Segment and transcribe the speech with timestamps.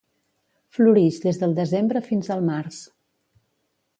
[0.77, 2.83] Florix des del desembre fins al març.